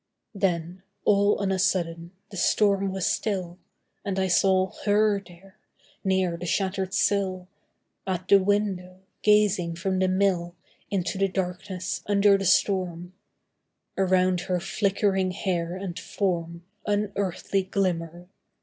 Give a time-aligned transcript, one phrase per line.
[0.33, 3.59] Then, all on a sudden, the storm was still
[4.03, 5.59] And I saw her there,
[6.03, 7.47] near the shattered sill,
[8.07, 10.55] At the window, gazing from the mill
[10.89, 13.13] Into the darkness under the storm;
[13.95, 18.27] Around her flickering hair and form Unearthly glimmer.